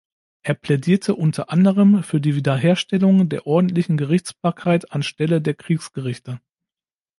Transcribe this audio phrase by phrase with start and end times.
[0.41, 6.41] Er plädierte unter anderem für die Wiederherstellung der ordentlichen Gerichtsbarkeit an Stelle der Kriegsgerichte.